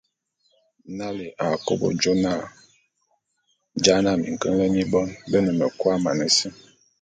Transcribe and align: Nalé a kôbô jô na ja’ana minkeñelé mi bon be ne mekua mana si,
Nalé 0.97 1.25
a 1.43 1.45
kôbô 1.65 1.87
jô 2.01 2.13
na 2.23 2.31
ja’ana 3.83 4.11
minkeñelé 4.21 4.65
mi 4.75 4.83
bon 4.91 5.07
be 5.29 5.37
ne 5.41 5.51
mekua 5.59 5.93
mana 6.03 6.25
si, 6.37 6.47